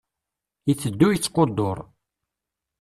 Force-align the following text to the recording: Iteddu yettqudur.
Iteddu 0.71 1.07
yettqudur. 1.11 1.77